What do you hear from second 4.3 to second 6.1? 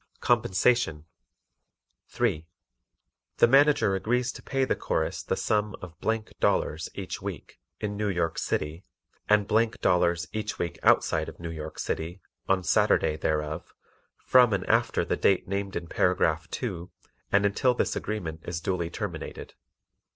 to pay the Chorus the sum of